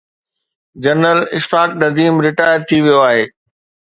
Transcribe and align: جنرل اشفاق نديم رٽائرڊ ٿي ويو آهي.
جنرل 0.83 1.19
اشفاق 1.37 1.69
نديم 1.83 2.15
رٽائرڊ 2.27 2.61
ٿي 2.69 2.77
ويو 2.85 2.99
آهي. 3.11 3.23